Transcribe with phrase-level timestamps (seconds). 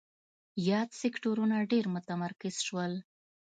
[0.69, 2.93] یاد سکتورونه ډېر متمرکز شول.